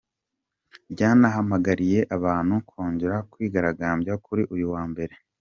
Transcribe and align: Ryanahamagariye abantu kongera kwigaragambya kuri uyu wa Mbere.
Ryanahamagariye 0.91 1.99
abantu 2.15 2.55
kongera 2.69 3.17
kwigaragambya 3.31 4.13
kuri 4.25 4.43
uyu 4.53 4.67
wa 4.73 4.83
Mbere. 4.91 5.13